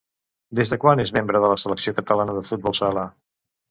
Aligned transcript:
Des 0.59 0.71
de 0.75 0.79
quan 0.85 1.03
és 1.05 1.13
membre 1.19 1.43
de 1.45 1.53
la 1.53 1.61
selecció 1.67 1.97
catalana 2.01 2.39
de 2.43 2.47
futbol 2.53 2.81
sala? 2.85 3.11